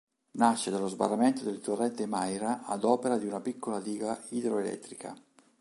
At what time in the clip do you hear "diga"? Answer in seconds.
3.79-4.19